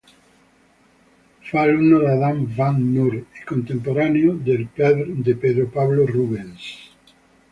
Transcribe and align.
Fue 1.43 1.59
alumno 1.59 1.99
de 1.99 2.07
Adam 2.07 2.51
van 2.57 2.91
Noort 2.91 3.27
y 3.39 3.45
contemporáneo 3.45 4.33
de 4.35 5.35
Pedro 5.35 5.69
Pablo 5.69 6.07
Rubens. 6.07 6.89